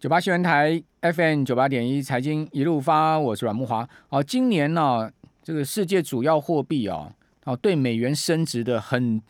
[0.00, 3.86] 九八新闻台 FM 九八点一财经一路发，我是阮慕驊。
[4.08, 7.12] 哦，今年呢、这个世界主要货币啊，
[7.44, 9.20] 哦，对美元升值的很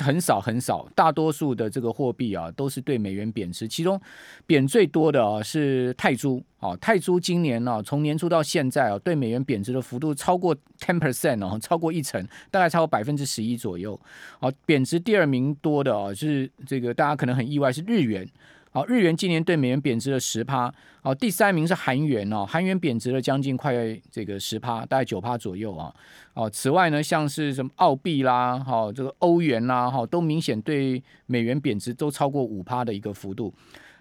[0.00, 3.68] 很少很少，大多数的这个货币啊，都是对美元贬值。
[3.68, 4.00] 其中
[4.46, 6.42] 贬最多的啊是泰铢。
[6.60, 14.00] 哦，泰铢今年呢、从年初到现在啊，对美元贬值的幅度超过 ten percent 哦，超过一成，大概超过百分之十一左右。
[14.40, 18.26] 哦，贬值第二名多的啊，是这个大家可能很意外，是日元。
[18.76, 20.70] 好，日元今年对美元贬值了十趴。
[21.00, 23.72] 好，第三名是韩元哦，韩元贬值了将近快
[24.10, 25.90] 这个十趴，大概九趴左右啊。
[26.34, 33.50] 哦，此外呢，像是什么澳币啦，好，这个欧元啦，哈，都明显对美元贬值都超过五趴的一个幅度。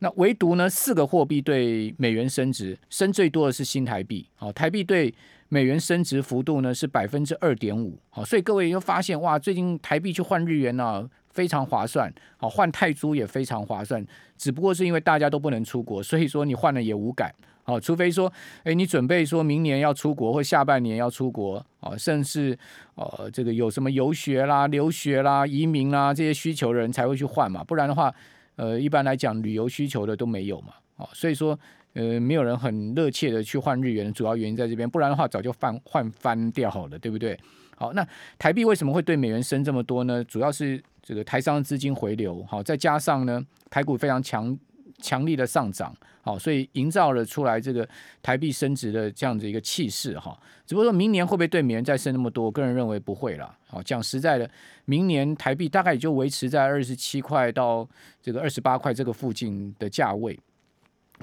[0.00, 4.26] 那唯独呢，四个货币对美元升值，升最多的是新台币。
[4.34, 5.14] 好，台币对
[5.48, 7.98] 美元升值幅度呢是百分之二点五。
[8.10, 14.04] 好，所以各位又发现哇，最近台币去换日元呢、非常划算，好，换泰铢也非常划算，
[14.36, 18.32] 只不过是因为大家都不能出国，所以说你换了也无感，好，除非说，
[18.64, 22.58] 诶，你准备说明年要出国或下半年要出国，啊，甚至
[22.96, 28.12] 呃这个有什么游学啦、留学啦、移民啦这些需求的人才会去换嘛，不然的话，
[28.56, 31.56] 呃，一般来讲旅游需求的都没有嘛，啊，所以说
[31.98, 37.36] 呃没有人很热切的去换日元，主要原因在这边，不然的话早就换换翻掉好了，对不对？
[37.76, 38.06] 好，那
[38.38, 40.22] 台币为什么会对美元升这么多呢？
[40.22, 44.56] 主要是这个台商资金回流，好，再加上呢台股非常强
[45.00, 47.88] 强力的上涨，好，所以营造了出来这个
[48.22, 50.38] 台币升值的这样子一个气势哈。
[50.66, 52.44] 只不过说明年会不会对美元再升那么多？
[52.44, 53.52] 我个人认为不会了。
[53.66, 54.48] 好，讲实在的，
[54.84, 57.88] 明年台币大概也就维持在二十七块到
[58.22, 60.38] 这个二十八块这个附近的价位。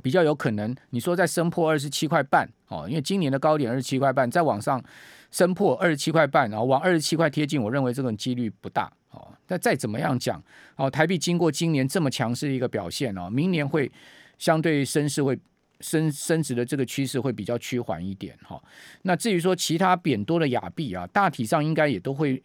[0.01, 4.83] 比较有可能，你说再升破二十七块半哦，因为今年的高点二十七块半，再往上
[5.31, 9.31] 升破二十七块半，然后往二十七块贴近，我认为这种几率不大哦。
[9.47, 10.43] 但再怎么样讲
[10.75, 13.91] 哦，台币经过今年这么强势的一个表现哦，明年会
[14.37, 15.37] 相对升势会
[15.79, 18.61] 升升值的这个趋势会比较趋缓一点哈。
[19.03, 22.41] 那至于说其他贬多的亚币啊，大体上应该也都会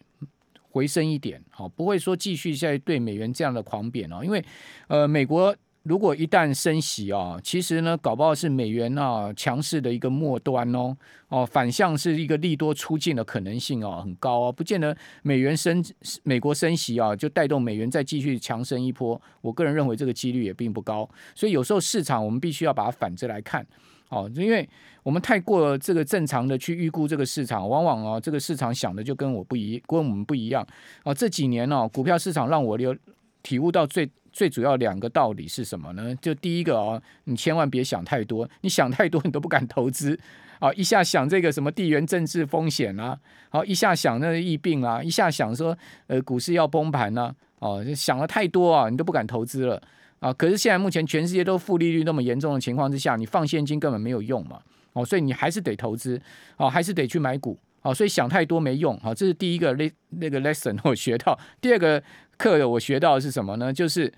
[0.69, 4.43] 回升一点，好，不会说继续在对美元这样的狂贬哦，因为
[4.87, 5.55] 呃美国。
[5.83, 10.95] 如果一旦升息啊，其实呢，搞不好是美元啊强势的一个末端哦，
[11.29, 15.83] 哦，反向是一个利多出尽的可能性哦，很高哦，不见得美元升，
[16.21, 19.19] 美国升息啊，就带动美元再继续强升一波。
[19.41, 23.65] 我个人认为这个几率也并不高，所以有时候市场我们必须要把它反着来看
[24.09, 24.69] 哦，因为
[25.01, 30.63] 我们太过这个正常的去预估这个市场，往往啊这个市场想的就跟我不一，跟我们不一样
[31.05, 31.11] 哦。
[31.11, 32.95] 这几年呢，股票市场让我有
[33.41, 34.07] 体悟到最。
[34.31, 36.15] 最主要两个道理是什么呢？
[36.21, 40.17] 就第一个哦，你千万别想太多，你想太多你都不敢投资
[40.59, 40.71] 啊！
[40.73, 43.17] 一下想这个什么地缘政治风险啊，
[43.49, 45.77] 好，一下想那个疫病啊，一下想说
[46.07, 49.81] 呃股市要崩盘呐，哦，想了太多啊，你都不敢投资了
[50.19, 50.31] 啊！
[50.31, 54.61] 可是现在目前全世界都负利率那么严重的情况之下，你放现金根本没有用嘛，
[54.93, 56.21] 哦，所以你还是得投资，
[56.57, 62.01] 哦，还是得去买股，哦，所以想太多没用，好，这是第一个那那个 lesson 我学到，第二个。
[62.41, 63.71] 课的我学到的是什么呢？
[63.71, 64.11] 就是，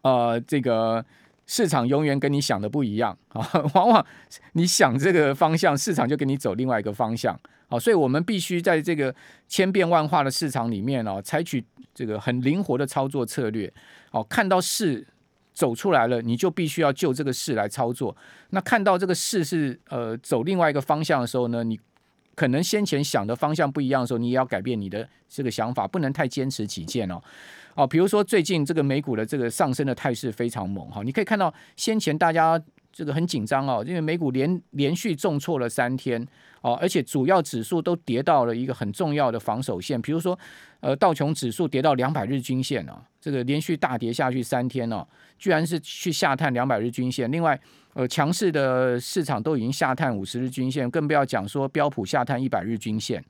[0.00, 1.04] 呃，这个
[1.46, 4.06] 市场永远跟你想的不一样啊， 往往
[4.52, 9.14] 你想这个方向，市场就跟你走另外一个方向啊，所以我们必须在这个
[9.46, 11.62] 千变万化的市场里面哦，采取
[11.92, 13.70] 这个很灵活的操作策略
[14.12, 15.06] 哦，看到势
[15.52, 18.16] 走出来了，你就必须要就这个势来操作。
[18.50, 21.78] 那看到这个势是呃走另外一个方向的时候呢，你。
[22.38, 27.20] 可能先前想的方向不一样的时候，你也要改变你的这个想法，不能太坚持己见哦。
[27.74, 32.60] 哦，比如说最近这个美股的这个上升的态势非常猛哈，你可以看到先前大家
[32.92, 36.24] 这个很紧张哦，因为美股连连续重挫了三天
[36.60, 40.38] 哦，而且主要指数都跌到了一个很重要的防守线，比如说
[40.78, 45.04] 呃道琼指数跌到两百日均线啊，这个连续大跌下去三天哦，
[45.40, 47.60] 居然是去下探两百日均线，另外。
[47.98, 53.20] 呃，强势的市场都已经下探五十日均线，更不要讲说标普下探一百日均线，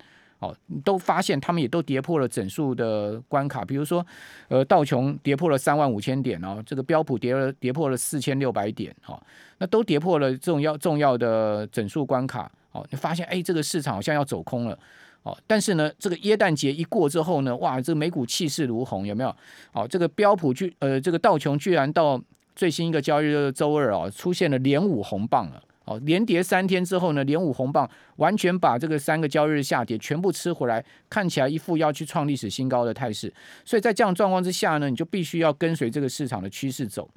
[0.41, 3.65] 哦，都发现他们也都跌破了整数的关卡。
[3.65, 4.07] 比如说，
[4.49, 9.19] 呃，道琼跌破了三万五千点哦，这个标普跌了跌破了四千六百点，哦，
[9.57, 12.53] 那都跌破了重要重要的整数关卡。
[12.73, 14.79] 哦，你发现哎，这个市场好像要走空了，
[15.23, 19.35] 哦，但是呢，这个耶诞节一过之后呢，哇，这个美股气势如虹，有没有？
[19.73, 22.23] 哦，这个标普居呃，这个道琼居然到。
[22.59, 25.63] 最新一个交易日周二啊，出现了连五红棒了。
[25.85, 33.33] 哦，连跌三天之后呢，连五红棒完全把这个三个交易日下跌全部吃回来，看起来一副要去创历史新高的态势。
[33.65, 37.09] 所以在这样状况之下呢，你就必须要跟随这个市场的趋势走。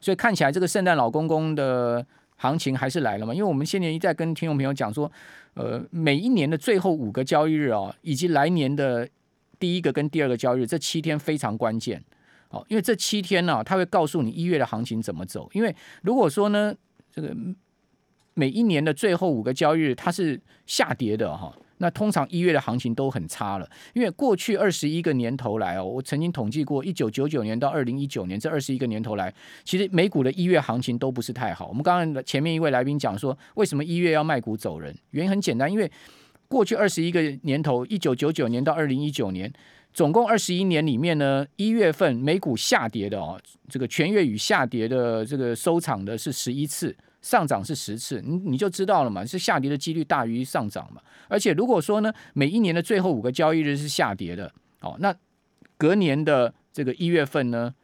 [0.00, 2.06] 所以看起来这个圣诞老公公的
[2.36, 3.34] 行情还是来了嘛？
[3.34, 5.10] 因为我们先前一再跟听众朋友讲说，
[5.54, 9.06] 呃，每一年的最后五个交易日啊，以及来年的
[9.58, 12.02] 第一个跟第二个交易日，这七天非常关键。
[12.50, 15.48] 哦，因为这七天呢、啊，它会告诉你一月的行情怎么走。
[15.52, 16.74] 因为如果说呢，
[17.12, 17.34] 这个
[18.34, 21.52] 每一年的最后五个交易日它是下跌的哈。
[21.78, 29.30] 那通常一月的行情都很差了，因为过去二十一个年头来哦，我曾经统计过，一九九九年到二零一九年这二十一个年头来，
[29.62, 31.68] 其实美股的一月行情都不是太好。
[31.68, 34.96] 我们刚刚前面一位来宾讲说，为什么一月要卖股走人？
[35.10, 35.92] 原因很简单，因为
[36.48, 39.52] 过去二十一个年头，一九九九年到二零一九年，
[39.96, 46.94] 总共二十一年里面呢，一月份美股下跌的哦，这个全月与下跌的这个收场的是十一次。
[47.22, 51.00] 上涨是十次，你你就知道了嘛，是下跌的几率大于上涨嘛。
[51.28, 54.52] 而且如果说呢，每一年的最后五个交易日是下跌的，
[54.82, 55.12] 哦，那
[55.78, 57.74] 隔年的这个一月份呢，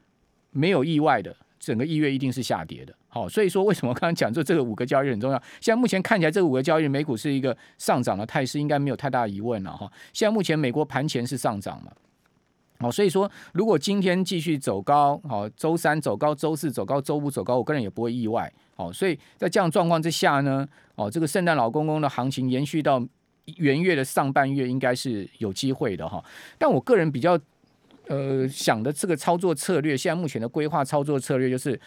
[0.50, 2.94] 没有意外的，整个一月一定是下跌的。
[3.14, 5.36] 好，所以说为什么刚刚讲说这个五个交易日很重要？
[5.60, 9.86] 现在目前看起来这五个交易日美股是一个上涨的态势，应该没有太大疑问了哈。
[10.14, 11.92] 现在目前美国盘前是上涨嘛。
[12.78, 18.50] 好，所以说如果今天继续走高，好，周三走高，周四走高，周五走高，我个人也不会意外。
[18.74, 23.06] 好，所以在这样状况之下呢，哦，这个圣诞老公公的行情延续到
[23.58, 26.24] 元月的上半月，应该是有机会的哈。
[26.56, 27.38] 但我个人比较
[28.08, 31.78] 呃想的这个操作策略，现在目前的规划操作策略就是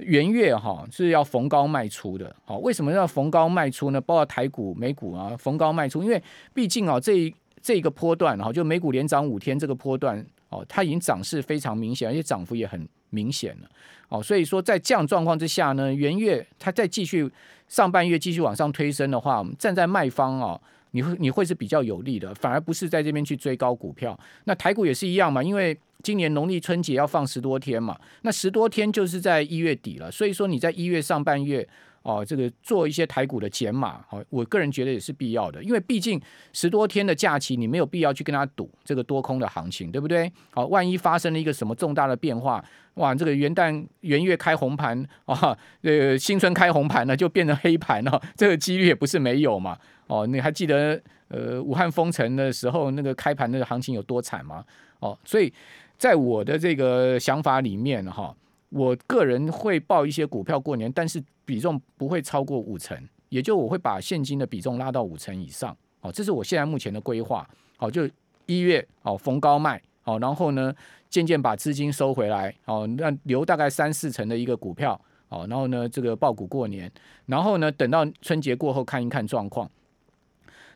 [0.00, 2.34] 元月哈是要逢高卖出的。
[2.44, 4.00] 好，为什么要逢高卖出呢？
[4.00, 10.24] 包括台股、美股啊，逢高卖出，因为毕竟啊这一这个波段哈，就美股连涨五天这个波段。
[10.50, 13.68] 哦，它已经涨势非常明显，而且涨幅也很明显了。
[14.08, 17.30] 哦，所以说在这样状况之下呢，元月它再继续
[17.68, 20.60] 上半月继续往上推升的话，我们站在卖方啊，
[20.92, 24.18] 你会你会是比较有利的，反而不是在这边去追高股票。
[24.44, 31.68] 那台股也是一样嘛，因为今年农历春节要放十多天嘛，那十多天就是在一月底了，所以说你在一月上半月。
[32.02, 36.18] 哦，这个做一些台股的减码，哦，我个人觉得也是必要的，因为毕竟
[36.52, 40.32] 十多天的假期，你没有必要去跟他赌这个多空的行情，对不对？
[40.52, 42.64] 好，万一发生了一个什么重大的变化，
[42.94, 49.76] 哇，这个元旦元月开红盘，啊，这个新春开红盘呢，就变成黑盘了，这个几率也不是没有嘛。
[50.06, 50.98] 哦，你还记得
[51.28, 54.64] 呃武汉封城的时候那个开盘那个行情有多惨吗？
[55.00, 55.52] 哦，所以
[55.98, 58.34] 在我的这个想法里面哈。
[58.70, 62.96] 我个人会报一些股票过年，但是比重不会超过五成，
[63.28, 65.76] 也就我会把现金的比重拉到五成以上。
[66.00, 67.48] 好，这是我现在目前的规划。
[67.76, 68.08] 好，就
[68.46, 70.72] 一月哦逢高卖，好，然后呢
[71.08, 76.90] 渐渐把资金收回来，好，那留大概三四成的一个股票，好，然后呢这个抱股过年，
[77.26, 79.70] 然后呢等到春节过后看一看状况。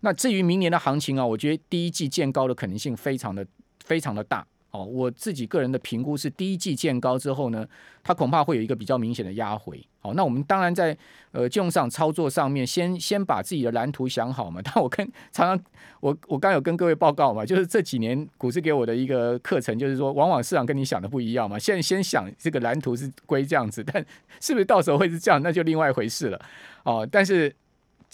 [0.00, 3.46] 那至于明年的行情啊，我觉得第一季见高的可能性非常的
[3.84, 4.46] 非常的大。
[4.74, 7.64] 哦，我自己个人的评估是，第一季见高之后呢，
[8.02, 9.80] 它恐怕会有一个比较明显的压回。
[10.00, 10.96] 好，那我们当然在
[11.30, 14.60] 呃金融市场操作上面，先先把自己的蓝图想好嘛。
[14.66, 15.64] 但我跟常常
[16.00, 21.56] 我我刚有跟各位报告嘛，就是这几年股市给我的一个课程，就是说，往往市场跟你想的不一样嘛。
[21.56, 24.04] 现在先想这个蓝图是归这样子，但
[24.40, 26.40] 是不是到时候会是这样，那就另外一回事了。
[26.82, 27.54] 哦，但是。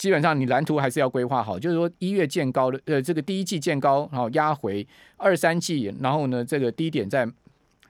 [0.00, 4.86] 基本上你蓝图还是要规划好，就是说一月见高的，呃，这个第一季见高，然后压回
[5.18, 7.28] 二三季，然后呢，这个低点再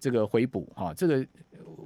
[0.01, 1.25] 这个回补，哈，这个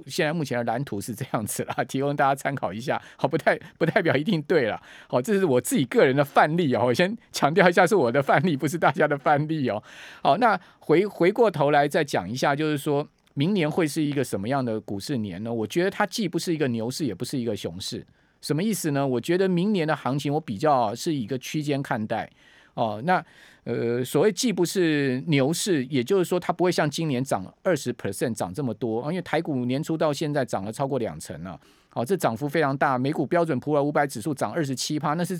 [0.07, 9.83] 现在目前的蓝图是这样子啦，提供大家参考一下，好，不太不代表一定对了，好，这是我自己个人的范例哦，我先强调一下是我的范例，不是大家的范例哦，
[10.23, 15.53] 好，那回回过头来再讲一下，就是说明年会是一个什么样的股市年呢？
[15.53, 18.03] 我觉得它既不是一个牛市，也不是一个熊市。
[18.41, 19.05] 什么意思呢？
[19.07, 22.29] 我觉得明年的行情，我比较是一个区间看待
[22.75, 23.01] 哦。
[23.03, 23.23] 那
[23.63, 31.59] 呃，所谓既不是牛市，也就是说它不会像今年涨二十 percent 涨这么多，因为台股年初到现在涨了超过两成了，
[31.93, 32.97] 哦，这涨幅非常大。
[32.97, 35.35] 美股标准普尔五百指数涨二十七趴，那是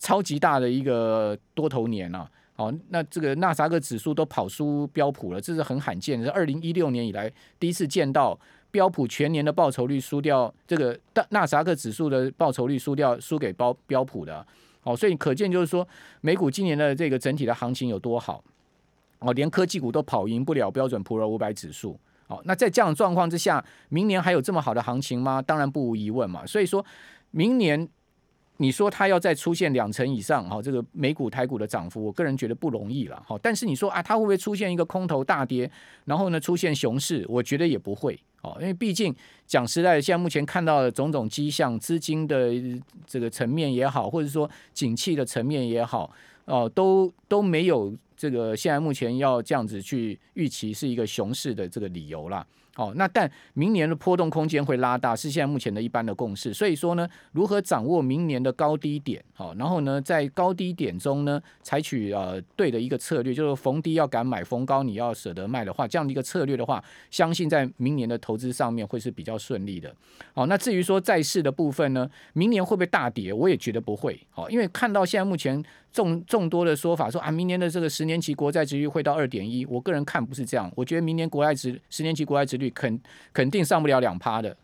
[0.00, 2.28] 超级大的一个多头年了。
[2.56, 8.36] 哦，那这个纳斯达克指数都跑输标普了，这是很罕见的，是二零一六年以来第一次见到。
[8.70, 14.46] 标普全年的报酬率输掉这个大纳斯达克指数的报酬率输掉输给标标普的，
[14.82, 15.86] 哦，所以可见就是说
[16.20, 18.42] 美股今年的这个整体的行情有多好，
[19.20, 25.40] 哦，连科技股都跑赢不了标准普尔五百指数，哦，那在这样的状况之下，明年还有这么好的行情吗？
[25.40, 26.84] 当然不无疑问嘛，所以说
[27.30, 27.88] 明年。
[28.60, 33.38] 你说它要再出现两成以上，哈，这个美股台股的涨幅，我个人觉得不容易了，哈。
[33.40, 35.70] 但是你说啊，它会不会出现一个空头大跌，
[36.04, 37.24] 然后呢出现熊市？
[37.28, 39.14] 我觉得也不会，哦，因为毕竟
[39.46, 42.52] 讲实在的，现在目前看到的种种迹象，资金的
[43.06, 46.10] 这个层面也好，或者说景气的层面也好，
[46.44, 52.46] 哦，都都没有这个现在目前要这样子去预期是一个熊市的这个理由啦。
[52.76, 56.54] 哦，那但明年的波动空间会拉大，是现在目前的一般的共识。
[56.54, 59.20] 所以说呢，如何掌握明年的高低点？
[59.34, 69.92] 好，然后呢，在高低点中呢，采取呃对的一个策略，就是逢低要敢买，逢高你要舍得卖的话，这样的一个策略的话，相信在明年的投资上面会是比较顺利的。
[70.32, 73.32] 好，那至于说债市的部分呢，明年会不会大跌？
[73.32, 74.16] 我也觉得不会。
[74.30, 75.60] 好，因为看到现在目前
[75.90, 80.68] 众众多的说法说啊，明年的这个十年期国债值率会到二点一，我个人看不是这样。
[80.74, 83.00] 我觉得明年国债值十年期国债值率肯
[83.32, 84.56] 肯定上不了两趴的，